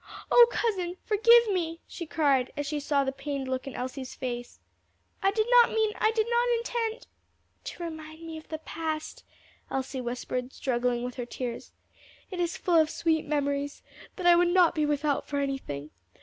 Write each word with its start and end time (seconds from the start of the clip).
O 0.31 0.47
cousin, 0.51 0.97
forgive 1.05 1.51
me!" 1.51 1.79
she 1.85 2.07
cried, 2.07 2.51
as 2.57 2.65
she 2.65 2.79
saw 2.79 3.03
the 3.03 3.11
pained 3.11 3.47
look 3.47 3.67
in 3.67 3.75
Elsie's 3.75 4.15
face. 4.15 4.59
"I 5.21 5.29
did 5.29 5.45
not 5.51 5.69
mean 5.69 5.91
I 5.95 6.09
did 6.09 6.25
not 6.27 6.49
intend" 6.57 7.05
"To 7.65 7.83
remind 7.83 8.23
me 8.25 8.35
of 8.39 8.47
the 8.47 8.57
past," 8.57 9.23
Elsie 9.69 10.01
whispered, 10.01 10.53
struggling 10.53 11.03
with 11.03 11.17
her 11.17 11.25
tears. 11.27 11.71
"It 12.31 12.39
is 12.39 12.57
full 12.57 12.79
of 12.81 12.89
sweet 12.89 13.27
memories, 13.27 13.83
that 14.15 14.25
I 14.25 14.35
would 14.35 14.47
not 14.49 14.73
be 14.73 14.87
without 14.87 15.27
for 15.27 15.37
anything. 15.39 15.91